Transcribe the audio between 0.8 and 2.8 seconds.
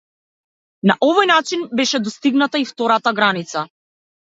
На овој начин беше достигната и